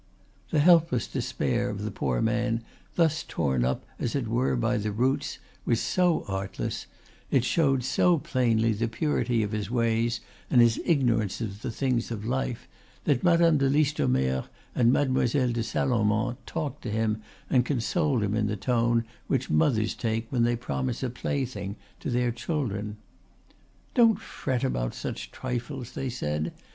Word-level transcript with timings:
The 0.49 0.57
helpless 0.57 1.05
despair 1.05 1.69
of 1.69 1.83
the 1.83 1.91
poor 1.91 2.23
man 2.23 2.63
thus 2.95 3.21
torn 3.21 3.63
up 3.63 3.85
as 3.99 4.15
it 4.15 4.27
were 4.27 4.55
by 4.55 4.77
the 4.77 4.91
roots 4.91 5.37
was 5.63 5.79
so 5.79 6.23
artless, 6.27 6.87
it 7.29 7.43
showed 7.43 7.83
so 7.83 8.17
plainly 8.17 8.73
the 8.73 8.87
purity 8.87 9.43
of 9.43 9.51
his 9.51 9.69
ways 9.69 10.19
and 10.49 10.59
his 10.59 10.81
ignorance 10.85 11.39
of 11.39 11.61
the 11.61 11.69
things 11.69 12.09
of 12.09 12.25
life, 12.25 12.67
that 13.03 13.21
Madame 13.23 13.59
de 13.59 13.69
Listomere 13.69 14.45
and 14.73 14.91
Mademoiselle 14.91 15.51
de 15.51 15.61
Salomon 15.61 16.35
talked 16.47 16.81
to 16.81 16.89
him 16.89 17.21
and 17.47 17.63
consoled 17.63 18.23
him 18.23 18.33
in 18.33 18.47
the 18.47 18.57
tone 18.57 19.05
which 19.27 19.51
mothers 19.51 19.93
take 19.93 20.25
when 20.31 20.41
they 20.41 20.55
promise 20.55 21.03
a 21.03 21.11
plaything 21.11 21.75
to 21.99 22.09
their 22.09 22.31
children. 22.31 22.97
"Don't 23.93 24.19
fret 24.19 24.63
about 24.63 24.95
such 24.95 25.29
trifles," 25.29 25.91
they 25.91 26.09
said. 26.09 26.53